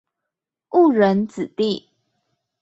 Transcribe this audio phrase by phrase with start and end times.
[0.71, 1.91] 誤人子弟